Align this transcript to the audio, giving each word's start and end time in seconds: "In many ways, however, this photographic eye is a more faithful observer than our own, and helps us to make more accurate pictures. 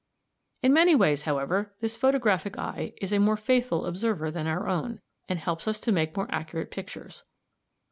"In 0.63 0.73
many 0.73 0.95
ways, 0.95 1.25
however, 1.29 1.75
this 1.79 1.95
photographic 1.95 2.57
eye 2.57 2.93
is 2.99 3.13
a 3.13 3.19
more 3.19 3.37
faithful 3.37 3.85
observer 3.85 4.31
than 4.31 4.47
our 4.47 4.67
own, 4.67 4.99
and 5.29 5.37
helps 5.37 5.67
us 5.67 5.79
to 5.81 5.91
make 5.91 6.17
more 6.17 6.27
accurate 6.31 6.71
pictures. 6.71 7.21